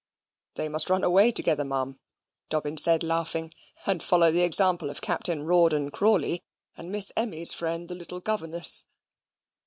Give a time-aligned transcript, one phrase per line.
[0.55, 1.99] "They must run away together, Ma'am,"
[2.49, 3.53] Dobbin said, laughing,
[3.85, 6.41] "and follow the example of Captain Rawdon Crawley,
[6.75, 8.85] and Miss Emmy's friend the little governess."